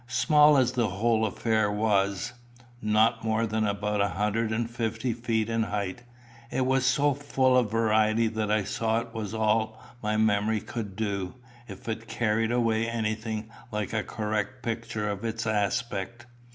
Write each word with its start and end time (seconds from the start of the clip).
Small 0.07 0.57
as 0.57 0.71
the 0.71 0.87
whole 0.87 1.27
affair 1.27 1.71
was 1.71 2.33
not 2.81 3.23
more 3.23 3.45
than 3.45 3.67
about 3.67 4.01
a 4.01 4.07
hundred 4.07 4.51
and 4.51 4.67
fifty 4.67 5.13
feet 5.13 5.47
in 5.47 5.61
height 5.61 6.01
it 6.49 6.65
was 6.65 6.87
so 6.87 7.13
full 7.13 7.55
of 7.55 7.69
variety 7.69 8.25
that 8.27 8.49
I 8.49 8.63
saw 8.63 8.99
it 9.01 9.13
was 9.13 9.35
all 9.35 9.79
my 10.01 10.17
memory 10.17 10.59
could 10.59 10.95
do, 10.95 11.35
if 11.67 11.87
it 11.87 12.07
carried 12.07 12.51
away 12.51 12.89
anything 12.89 13.51
like 13.71 13.93
a 13.93 14.01
correct 14.01 14.63
picture 14.63 15.07
of 15.07 15.23
its 15.23 15.45
aspect. 15.45 16.25